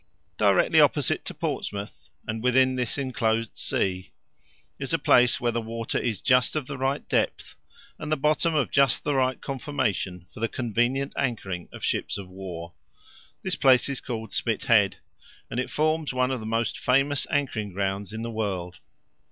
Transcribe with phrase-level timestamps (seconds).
[0.39, 4.09] Directly opposite to Portsmouth, and within this inclosed sea,
[4.79, 7.53] is a place where the water is just of the right depth,
[7.99, 12.29] and the bottom of just the right conformation for the convenient anchoring of ships of
[12.29, 12.73] war.
[13.43, 14.97] This place is called Spithead,
[15.51, 18.79] and it forms one of the most famous anchoring grounds in the world.